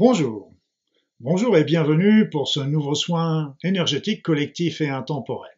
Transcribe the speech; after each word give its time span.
Bonjour. 0.00 0.50
Bonjour 1.20 1.58
et 1.58 1.64
bienvenue 1.64 2.30
pour 2.30 2.48
ce 2.48 2.60
nouveau 2.60 2.94
soin 2.94 3.54
énergétique 3.62 4.22
collectif 4.22 4.80
et 4.80 4.88
intemporel. 4.88 5.52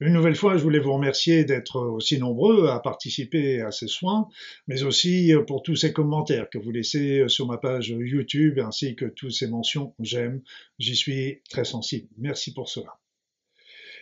Une 0.00 0.12
nouvelle 0.12 0.34
fois, 0.34 0.56
je 0.56 0.62
voulais 0.64 0.80
vous 0.80 0.92
remercier 0.92 1.44
d'être 1.44 1.80
aussi 1.80 2.18
nombreux 2.18 2.66
à 2.66 2.80
participer 2.80 3.60
à 3.60 3.70
ces 3.70 3.86
soins, 3.86 4.26
mais 4.66 4.82
aussi 4.82 5.32
pour 5.46 5.62
tous 5.62 5.76
ces 5.76 5.92
commentaires 5.92 6.50
que 6.50 6.58
vous 6.58 6.72
laissez 6.72 7.28
sur 7.28 7.46
ma 7.46 7.56
page 7.56 7.90
YouTube 7.90 8.58
ainsi 8.58 8.96
que 8.96 9.04
toutes 9.04 9.30
ces 9.30 9.46
mentions 9.46 9.94
j'aime. 10.00 10.42
J'y 10.80 10.96
suis 10.96 11.40
très 11.48 11.64
sensible. 11.64 12.08
Merci 12.18 12.52
pour 12.54 12.68
cela. 12.68 12.98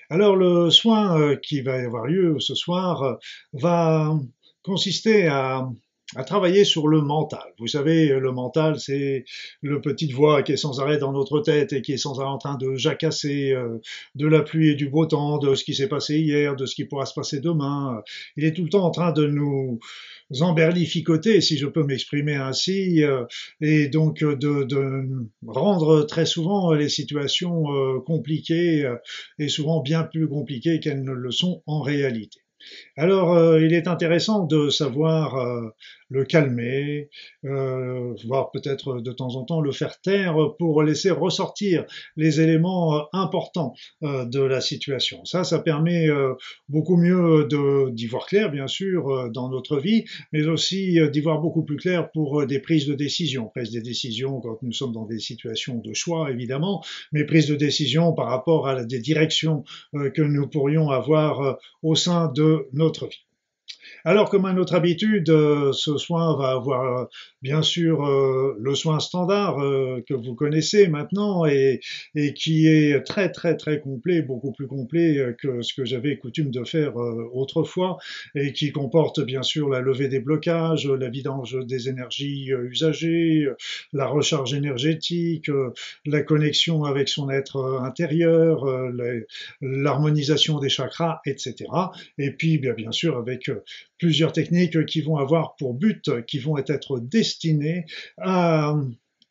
Alors 0.09 0.35
le 0.35 0.71
soin 0.71 1.37
qui 1.37 1.61
va 1.61 1.75
avoir 1.75 2.07
lieu 2.07 2.41
ce 2.41 2.55
soir 2.55 3.19
va 3.53 4.19
consister 4.63 5.27
à 5.27 5.69
à 6.17 6.25
travailler 6.25 6.65
sur 6.65 6.89
le 6.89 7.01
mental. 7.01 7.55
Vous 7.59 7.67
savez, 7.67 8.09
le 8.09 8.33
mental, 8.33 8.79
c'est 8.79 9.25
le 9.63 9.81
petite 9.81 10.13
voix 10.13 10.43
qui 10.43 10.53
est 10.53 10.57
sans 10.57 10.81
arrêt 10.81 10.99
dans 10.99 11.13
notre 11.13 11.41
tête 11.41 11.73
et 11.73 11.83
qui 11.83 11.93
est 11.93 11.99
sans 11.99 12.21
arrêt 12.21 12.31
en 12.31 12.39
train 12.39 12.57
de 12.57 12.75
jacasser 12.75 13.53
euh, 13.53 13.79
de 14.15 14.27
la 14.27 14.43
pluie 14.43 14.71
et 14.71 14.75
du 14.75 14.89
beau 14.89 15.07
temps, 15.07 15.39
de 15.39 15.55
ce 15.55 15.65
qui 15.65 15.75
s'est 15.75 15.89
passé 15.89 16.19
hier, 16.19 16.57
de 16.57 16.67
ce 16.67 16.75
qui 16.75 16.85
pourra 16.85 17.07
se 17.07 17.15
passer 17.15 17.41
demain. 17.41 18.03
Il 18.37 18.45
est 18.45 18.53
tout 18.53 18.65
le 18.65 18.69
temps 18.69 18.85
en 18.85 18.91
train 18.91 19.13
de 19.13 19.27
nous 19.27 19.79
emberlificoter, 20.41 21.41
si 21.41 21.59
je 21.59 21.67
peux 21.67 21.85
m'exprimer 21.85 22.37
ainsi, 22.37 23.03
euh, 23.03 23.25
et 23.61 23.89
donc 23.89 24.25
de, 24.25 24.65
de, 24.65 25.05
rendre 25.47 26.03
très 26.03 26.27
souvent 26.27 26.73
les 26.73 26.89
situations 26.89 27.65
euh, 27.73 28.01
compliquées 28.01 28.91
et 29.39 29.49
souvent 29.49 29.81
bien 29.81 30.03
plus 30.03 30.29
compliquées 30.29 30.81
qu'elles 30.81 31.05
ne 31.05 31.13
le 31.13 31.31
sont 31.31 31.63
en 31.67 31.81
réalité. 31.81 32.41
Alors, 32.97 33.59
il 33.59 33.75
est 33.75 33.89
intéressant 33.89 34.45
de 34.45 34.69
savoir 34.69 35.35
le 36.13 36.25
calmer, 36.25 37.09
euh, 37.45 38.15
voire 38.27 38.51
peut-être 38.51 39.01
de 39.01 39.13
temps 39.13 39.37
en 39.37 39.45
temps 39.45 39.61
le 39.61 39.73
faire 39.73 40.01
taire 40.01 40.37
pour 40.59 40.83
laisser 40.83 41.11
ressortir 41.11 41.85
les 42.17 42.41
éléments 42.41 43.09
importants 43.13 43.75
de 44.03 44.41
la 44.41 44.61
situation. 44.61 45.25
Ça, 45.25 45.45
ça 45.45 45.59
permet 45.59 46.09
beaucoup 46.69 46.97
mieux 46.97 47.49
d'y 47.93 48.07
voir 48.07 48.27
clair, 48.27 48.51
bien 48.51 48.67
sûr, 48.67 49.31
dans 49.31 49.49
notre 49.49 49.79
vie, 49.79 50.05
mais 50.33 50.47
aussi 50.47 50.99
d'y 51.11 51.21
voir 51.21 51.41
beaucoup 51.41 51.63
plus 51.63 51.77
clair 51.77 52.11
pour 52.11 52.47
des 52.47 52.59
prises 52.59 52.87
de 52.87 52.95
décision. 52.95 53.47
Prise 53.47 53.71
des 53.71 53.83
décisions 53.83 54.41
quand 54.41 54.63
nous 54.63 54.73
sommes 54.73 54.93
dans 54.93 55.07
des 55.07 55.19
situations 55.19 55.79
de 55.79 55.93
choix, 55.95 56.31
évidemment, 56.31 56.85
mais 57.13 57.25
prise 57.25 57.49
de 57.49 57.57
décision 57.57 58.13
par 58.13 58.29
rapport 58.29 58.69
à 58.69 58.85
des 58.85 59.01
directions 59.01 59.65
que 59.93 60.23
nous 60.23 60.49
pourrions 60.49 60.91
avoir 60.91 61.59
au 61.83 61.95
sein 61.95 62.31
de 62.33 62.69
notre 62.73 63.07
vie. 63.07 63.25
Alors, 64.05 64.31
comme 64.31 64.45
à 64.47 64.53
notre 64.53 64.75
habitude, 64.75 65.31
euh, 65.31 65.73
ce 65.73 65.97
soin 65.97 66.37
va 66.37 66.51
avoir 66.51 67.03
euh, 67.03 67.05
bien 67.41 67.63
sûr 67.63 68.05
euh, 68.05 68.57
le 68.59 68.75
soin 68.75 68.99
standard 69.01 69.57
que 70.07 70.15
vous 70.15 70.35
connaissez 70.35 70.89
maintenant 70.89 71.45
et, 71.47 71.81
qui 72.35 72.67
est 72.67 73.03
très 73.05 73.31
très 73.31 73.57
très 73.57 73.81
complet, 73.81 74.23
beaucoup 74.23 74.53
plus 74.53 74.67
complet 74.67 75.35
que 75.41 75.63
ce 75.63 75.75
que 75.75 75.85
j'avais 75.85 76.17
coutume 76.17 76.51
de 76.51 76.65
faire 76.65 76.97
autrefois 76.97 77.99
et 78.35 78.53
qui 78.53 78.73
comporte 78.73 79.21
bien 79.21 79.43
sûr 79.43 79.69
la 79.69 79.81
levée 79.81 80.09
des 80.09 80.21
blocages, 80.21 80.87
la 80.87 81.09
vidange 81.09 81.57
des 81.67 81.89
énergies 81.89 82.51
usagées, 82.71 83.49
la 83.93 84.07
recharge 84.07 84.55
énergétique, 84.55 85.51
la 86.07 86.23
connexion 86.23 86.85
avec 86.85 87.09
son 87.09 87.31
être 87.31 87.81
intérieur, 87.83 88.65
l'harmonisation 89.61 90.59
des 90.59 90.69
chakras, 90.69 91.21
etc. 91.27 91.67
Et 92.19 92.31
puis 92.31 92.59
bien 92.59 92.93
sûr 92.93 93.17
avec 93.17 93.51
plusieurs 93.99 94.33
techniques 94.33 94.87
qui 94.87 95.01
vont 95.01 95.17
avoir 95.17 95.57
pour 95.57 95.75
but, 95.75 96.25
qui 96.27 96.39
vont 96.39 96.59
être 96.59 96.99
destinées 96.99 97.87
à 98.19 98.75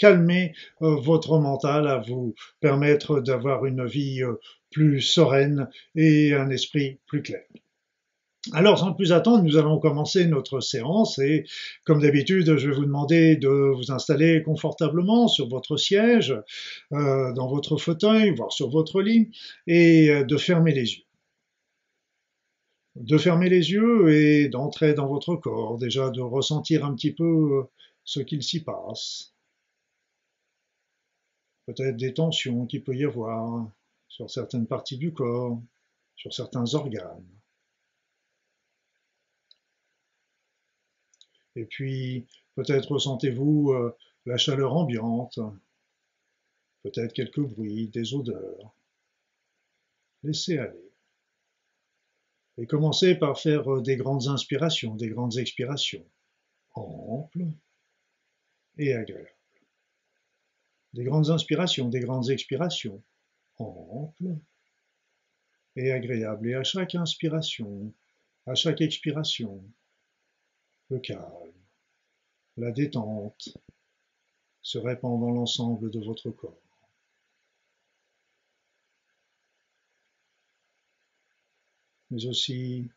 calmer 0.02 0.54
euh, 0.82 0.96
votre 0.96 1.38
mental, 1.38 1.88
à 1.88 2.00
vous 2.00 2.34
permettre 2.60 3.22
d'avoir 3.22 3.66
une 3.66 3.86
vie 3.86 4.24
euh, 4.24 4.34
plus 4.72 5.00
sereine 5.00 5.70
et 5.96 6.34
un 6.34 6.50
esprit 6.50 6.98
plus 7.06 7.22
clair. 7.22 7.44
Alors, 8.54 8.80
sans 8.80 8.94
plus 8.94 9.12
attendre, 9.12 9.44
nous 9.44 9.58
allons 9.58 9.78
commencer 9.78 10.26
notre 10.26 10.62
séance 10.62 11.20
et, 11.20 11.46
comme 11.86 12.02
d'habitude, 12.02 12.58
je 12.58 12.70
vais 12.70 12.76
vous 12.76 12.86
demander 12.86 13.36
de 13.36 13.48
vous 13.48 13.92
installer 13.92 14.42
confortablement 14.42 15.28
sur 15.28 15.48
votre 15.48 15.78
siège, 15.78 16.36
euh, 16.92 17.32
dans 17.34 17.48
votre 17.48 17.78
fauteuil, 17.78 18.32
voire 18.32 18.52
sur 18.52 18.70
votre 18.72 19.04
lit, 19.04 19.30
et 19.68 20.24
de 20.26 20.38
fermer 20.38 20.72
les 20.74 20.96
yeux 20.96 21.04
de 22.96 23.18
fermer 23.18 23.50
les 23.50 23.72
yeux 23.72 24.13
et 24.13 24.50
d'entrer 24.50 24.94
dans 24.94 25.07
votre 25.07 25.35
corps, 25.35 25.78
déjà 25.78 26.09
de 26.09 26.22
ressentir 26.22 26.85
un 26.85 26.94
petit 26.96 27.13
peu 27.13 27.66
ce 28.03 28.19
qu'il 28.19 28.44
s'y 28.44 28.63
passe. 28.63 29.34
Peut-être 31.66 31.97
des 31.97 32.13
tensions 32.13 32.66
qu'il 32.66 32.84
peut 32.84 32.96
y 32.96 33.06
avoir 33.06 33.69
sur 34.07 34.29
certaines 34.29 34.68
parties 34.68 34.97
du 34.97 35.13
corps, 35.13 35.62
sur 36.16 36.34
certains 36.34 36.74
organes. 36.74 37.25
Et 41.56 41.66
puis, 41.66 42.28
peut-être 42.56 42.91
ressentez-vous 42.91 43.72
euh, 43.72 43.96
la 44.25 44.38
chaleur 44.38 44.75
ambiante, 44.75 45.40
peut-être 46.84 47.13
quelques 47.13 47.41
bruits, 47.41 47.88
des 47.88 48.13
odeurs. 48.13 48.73
Laissez 50.23 50.58
aller. 50.58 50.91
Et 52.62 52.68
commencez 52.68 53.16
par 53.16 53.40
faire 53.40 53.68
euh, 53.74 53.82
des 53.82 53.96
grandes 53.96 54.28
inspirations, 54.28 54.94
des 54.94 55.10
grandes 55.10 55.36
expirations, 55.40 56.06
amples 56.76 57.48
et 58.78 58.94
agréables. 58.94 59.34
Des 60.94 61.04
grandes 61.04 61.32
inspirations, 61.32 61.90
des 61.90 62.02
grandes 62.02 62.30
expirations, 62.30 63.02
amples 63.58 64.38
et 65.76 65.92
agréables. 65.92 66.50
Et 66.50 66.54
à 66.54 66.64
chaque 66.64 66.94
inspiration, 66.94 67.92
à 68.46 68.54
chaque 68.54 68.82
expiration, 68.82 69.64
le 70.90 71.00
calme, 71.00 71.26
la 72.58 72.72
détente 72.72 73.58
se 74.62 74.78
répand 74.78 75.20
dans 75.20 75.32
l'ensemble 75.32 75.90
de 75.90 76.00
votre 76.00 76.30
corps. 76.30 76.61
Mais 82.12 82.26
aussi 82.26 82.90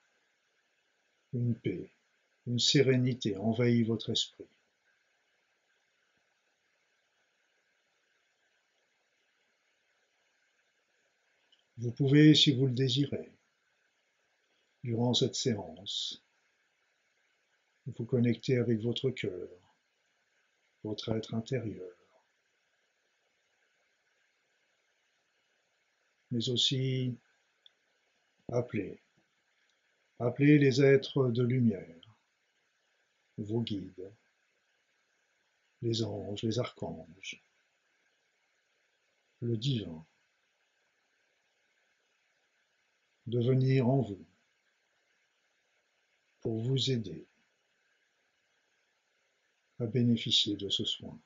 une 1.32 1.54
paix, 1.54 1.90
une 2.46 2.58
sérénité 2.58 3.36
envahit 3.36 3.86
votre 3.86 4.10
esprit. 4.10 4.46
Vous 11.78 11.90
pouvez, 11.92 12.34
si 12.34 12.54
vous 12.54 12.66
le 12.66 12.72
désirez, 12.72 13.32
durant 14.82 15.14
cette 15.14 15.34
séance, 15.34 16.22
vous 17.86 18.04
connecter 18.04 18.58
avec 18.58 18.80
votre 18.80 19.10
cœur, 19.10 19.48
votre 20.82 21.12
être 21.12 21.34
intérieur, 21.34 21.94
mais 26.30 26.48
aussi 26.48 27.16
appeler 28.52 29.03
Appelez 30.20 30.58
les 30.58 30.80
êtres 30.80 31.30
de 31.30 31.42
lumière, 31.42 32.16
vos 33.36 33.62
guides, 33.62 34.12
les 35.82 36.02
anges, 36.04 36.42
les 36.42 36.58
archanges, 36.60 37.42
le 39.40 39.56
divin, 39.56 40.06
de 43.26 43.40
venir 43.40 43.88
en 43.88 44.02
vous 44.02 44.24
pour 46.40 46.60
vous 46.60 46.90
aider 46.90 47.26
à 49.80 49.86
bénéficier 49.86 50.56
de 50.56 50.68
ce 50.68 50.84
soin. 50.84 51.18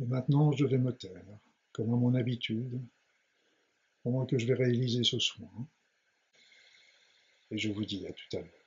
Et 0.00 0.04
maintenant, 0.04 0.52
je 0.52 0.66
vais 0.66 0.78
me 0.78 0.92
taire 0.92 1.24
comme 1.72 1.92
à 1.92 1.96
mon 1.96 2.14
habitude, 2.14 2.80
pendant 4.02 4.26
que 4.26 4.38
je 4.38 4.46
vais 4.46 4.54
réaliser 4.54 5.04
ce 5.04 5.18
soin. 5.18 5.50
Et 7.50 7.58
je 7.58 7.70
vous 7.70 7.84
dis 7.84 8.06
à 8.06 8.12
tout 8.12 8.36
à 8.36 8.40
l'heure. 8.40 8.61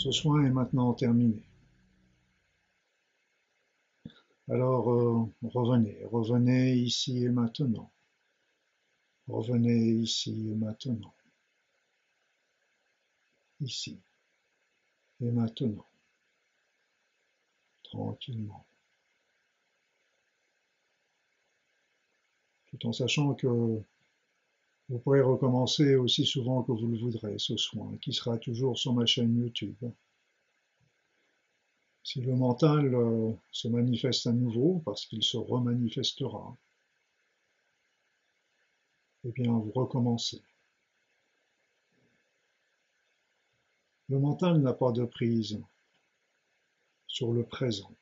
Ce 0.00 0.10
soin 0.10 0.42
est 0.46 0.50
maintenant 0.50 0.94
terminé. 0.94 1.42
Alors 4.48 4.90
euh, 4.90 5.26
revenez, 5.42 6.02
revenez 6.06 6.72
ici 6.74 7.22
et 7.24 7.28
maintenant. 7.28 7.92
Revenez 9.28 9.92
ici 9.92 10.48
et 10.48 10.54
maintenant. 10.54 11.14
Ici 13.60 14.00
et 15.20 15.30
maintenant. 15.30 15.86
Tranquillement. 17.82 18.66
Tout 22.68 22.86
en 22.86 22.92
sachant 22.94 23.34
que 23.34 23.82
vous 24.90 24.98
pourrez 24.98 25.20
recommencer 25.20 25.94
aussi 25.94 26.26
souvent 26.26 26.64
que 26.64 26.72
vous 26.72 26.88
le 26.88 26.98
voudrez 26.98 27.38
ce 27.38 27.56
soin, 27.56 27.96
qui 27.98 28.12
sera 28.12 28.36
toujours 28.38 28.76
sur 28.76 28.92
ma 28.92 29.06
chaîne 29.06 29.36
YouTube. 29.36 29.76
Si 32.02 32.20
le 32.20 32.34
mental 32.34 32.92
euh, 32.92 33.32
se 33.52 33.68
manifeste 33.68 34.26
à 34.26 34.32
nouveau, 34.32 34.82
parce 34.84 35.06
qu'il 35.06 35.22
se 35.22 35.36
remanifestera, 35.36 36.56
eh 39.22 39.30
bien 39.30 39.52
vous 39.52 39.70
recommencez. 39.70 40.42
Le 44.08 44.18
mental 44.18 44.60
n'a 44.60 44.72
pas 44.72 44.90
de 44.90 45.04
prise 45.04 45.62
sur 47.06 47.32
le 47.32 47.44
présent. 47.44 47.92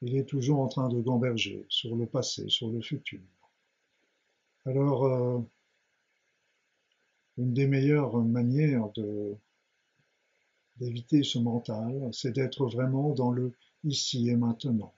Il 0.00 0.16
est 0.16 0.26
toujours 0.26 0.60
en 0.60 0.68
train 0.68 0.88
de 0.88 1.00
gamberger 1.00 1.66
sur 1.68 1.96
le 1.96 2.06
passé, 2.06 2.48
sur 2.48 2.70
le 2.70 2.80
futur. 2.80 3.20
Alors, 4.64 5.04
euh, 5.06 5.40
une 7.40 7.54
des 7.54 7.66
meilleures 7.66 8.16
manières 8.18 8.90
d'éviter 10.76 11.22
ce 11.22 11.38
mental, 11.38 12.10
c'est 12.12 12.32
d'être 12.32 12.66
vraiment 12.66 13.14
dans 13.14 13.32
le 13.32 13.52
ici 13.82 14.28
et 14.28 14.36
maintenant, 14.36 14.92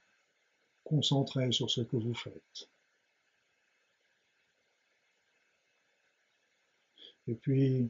concentré 0.82 1.52
sur 1.52 1.70
ce 1.70 1.82
que 1.82 1.96
vous 1.96 2.14
faites. 2.14 2.68
Et 7.28 7.34
puis, 7.34 7.88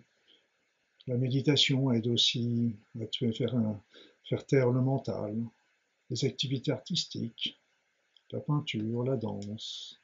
la 1.06 1.16
méditation 1.16 1.90
aide 1.90 2.06
aussi 2.08 2.76
à 3.00 3.06
faire, 3.32 3.56
faire 4.24 4.46
taire 4.46 4.70
le 4.70 4.82
mental, 4.82 5.34
les 6.10 6.26
activités 6.26 6.72
artistiques, 6.72 7.58
la 8.30 8.40
peinture, 8.40 9.02
la 9.04 9.16
danse, 9.16 9.98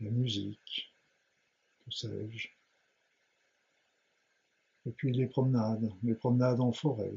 la 0.00 0.10
musique, 0.10 0.92
que 1.84 1.92
sais-je. 1.92 2.61
Et 4.86 4.90
puis 4.92 5.12
les 5.12 5.26
promenades, 5.26 5.92
les 6.02 6.14
promenades 6.14 6.60
en 6.60 6.72
forêt. 6.72 7.14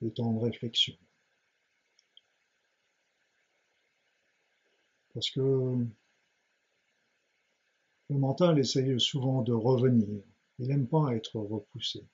Les 0.00 0.10
temps 0.12 0.32
de 0.32 0.40
réflexion. 0.40 0.96
Parce 5.14 5.30
que 5.30 5.40
le 8.10 8.18
mental 8.18 8.58
essaye 8.58 8.98
souvent 8.98 9.42
de 9.42 9.52
revenir. 9.52 10.08
Il 10.58 10.68
n'aime 10.68 10.86
pas 10.86 11.14
être 11.14 11.38
repoussé. 11.38 12.04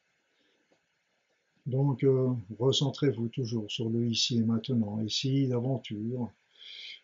Donc, 1.66 2.04
euh, 2.04 2.32
recentrez-vous 2.58 3.28
toujours 3.28 3.70
sur 3.70 3.88
le 3.88 4.06
ici 4.06 4.38
et 4.38 4.44
maintenant. 4.44 5.00
Ici, 5.00 5.46
l'aventure, 5.46 6.30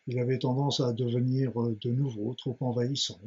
il 0.07 0.19
avait 0.21 0.39
tendance 0.39 0.81
à 0.81 0.93
devenir 0.93 1.61
euh, 1.61 1.77
de 1.81 1.91
nouveau 1.91 2.35
trop 2.35 2.57
envahissant 2.61 3.21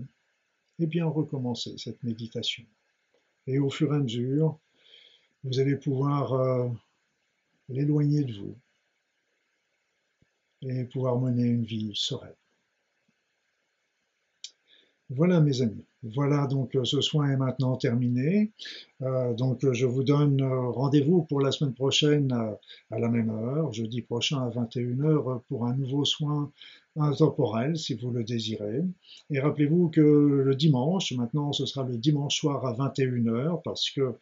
et 0.80 0.88
bien 0.88 1.06
recommencer 1.06 1.76
cette 1.78 2.04
méditation. 2.04 2.64
Et 3.48 3.60
au 3.60 3.70
fur 3.70 3.94
et 3.94 3.98
à 3.98 4.00
mesure, 4.00 4.60
vous 5.44 5.60
allez 5.60 5.76
pouvoir 5.76 6.34
euh, 6.34 6.68
l'éloigner 7.70 8.24
de 8.24 8.34
vous 8.34 8.56
et 10.64 10.86
pouvoir 10.86 11.20
mener 11.20 11.44
une 11.44 11.64
vie 11.64 11.92
sereine. 11.94 12.34
Voilà 15.12 15.40
mes 15.40 15.62
amis. 15.62 15.86
Voilà 16.02 16.48
donc 16.48 16.76
ce 16.84 17.00
soin 17.02 17.30
est 17.30 17.38
maintenant 17.38 17.76
terminé. 17.78 18.52
Euh, 19.04 19.34
donc 19.34 19.72
je 19.72 19.86
vous 19.86 20.04
donne 20.04 20.42
rendez-vous 20.42 21.24
pour 21.24 21.42
la 21.42 21.52
semaine 21.52 21.76
prochaine 21.76 22.32
à 22.90 23.00
la 23.00 23.08
même 23.08 23.30
heure, 23.30 23.72
jeudi 23.72 24.02
prochain 24.02 24.42
à 24.42 24.50
21h 24.50 25.42
pour 25.48 25.68
un 25.68 25.76
nouveau 25.76 26.06
soin 26.06 26.52
intemporel 26.98 27.78
si 27.78 27.94
vous 27.96 28.12
le 28.12 28.24
désirez. 28.24 28.82
Et 29.30 29.40
rappelez-vous 29.40 29.90
que 29.90 30.02
le 30.02 30.56
dimanche, 30.56 31.12
maintenant 31.14 31.52
ce 31.52 31.66
sera 31.66 31.86
le 31.86 31.98
dimanche 31.98 32.38
soir 32.38 32.66
à 32.66 32.74
21h 32.74 33.62
parce 33.64 33.90
que 33.90 34.14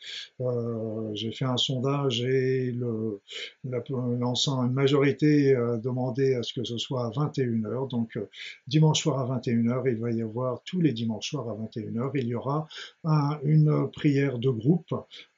euh, 0.41 1.11
j'ai 1.13 1.31
fait 1.31 1.45
un 1.45 1.57
sondage 1.57 2.21
et 2.21 2.71
le, 2.71 3.21
une 3.63 4.73
majorité 4.73 5.55
a 5.55 5.77
demandé 5.77 6.35
à 6.35 6.43
ce 6.43 6.53
que 6.53 6.63
ce 6.63 6.77
soit 6.77 7.05
à 7.05 7.09
21h. 7.09 7.89
Donc 7.89 8.17
euh, 8.17 8.29
dimanche 8.67 9.01
soir 9.01 9.19
à 9.19 9.39
21h, 9.39 9.83
il 9.87 9.97
va 9.97 10.11
y 10.11 10.21
avoir 10.21 10.63
tous 10.63 10.81
les 10.81 10.93
dimanches 10.93 11.29
soirs 11.29 11.49
à 11.49 11.55
21h, 11.55 12.11
il 12.15 12.27
y 12.27 12.35
aura 12.35 12.67
une 13.43 13.89
prière 13.91 14.39
de 14.39 14.49
groupe 14.49 14.93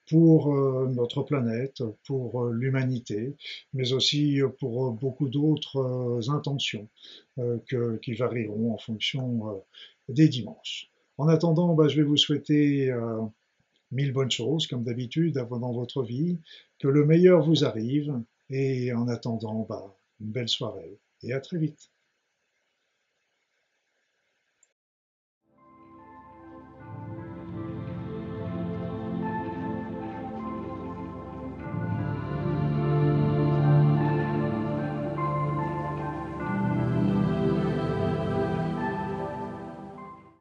pour 0.07 0.53
euh, 0.53 0.87
notre 0.93 1.23
planète, 1.23 1.83
pour 2.05 2.43
euh, 2.43 2.51
l'humanité, 2.53 3.35
mais 3.73 3.93
aussi 3.93 4.39
pour 4.59 4.91
beaucoup 4.91 5.29
d'autres 5.29 5.77
euh, 5.77 6.31
intentions 6.31 6.87
qui 7.67 8.13
varieront 8.13 8.73
en 8.73 8.77
fonction 8.77 9.61
des 10.07 10.29
dimanches. 10.29 10.89
En 11.17 11.27
attendant, 11.27 11.73
bah, 11.73 11.89
je 11.89 11.97
vais 11.97 12.07
vous 12.07 12.15
souhaiter 12.15 12.93
mille 13.91 14.13
bonnes 14.13 14.31
choses, 14.31 14.67
comme 14.67 14.85
d'habitude, 14.85 15.33
dans 15.33 15.73
votre 15.73 16.01
vie, 16.01 16.39
que 16.79 16.87
le 16.87 17.05
meilleur 17.05 17.43
vous 17.43 17.65
arrive, 17.65 18.21
et 18.49 18.93
en 18.93 19.09
attendant, 19.09 19.65
bah, 19.67 19.97
une 20.21 20.31
belle 20.31 20.47
soirée, 20.47 20.97
et 21.23 21.33
à 21.33 21.41
très 21.41 21.57
vite. 21.57 21.91